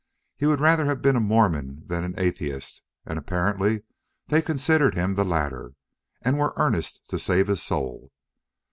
He 0.35 0.47
would 0.47 0.59
rather 0.59 0.85
have 0.85 0.99
been 1.03 1.15
a 1.15 1.19
Mormon 1.19 1.83
than 1.85 2.03
an 2.03 2.15
atheist, 2.17 2.81
and 3.05 3.19
apparently 3.19 3.83
they 4.29 4.41
considered 4.41 4.95
him 4.95 5.13
the 5.13 5.23
latter, 5.23 5.73
and 6.23 6.39
were 6.39 6.55
earnest 6.57 7.01
to 7.09 7.19
save 7.19 7.45
his 7.45 7.61
soul. 7.61 8.11